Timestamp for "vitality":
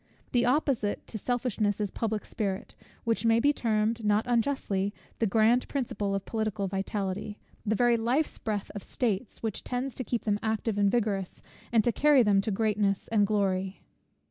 6.67-7.37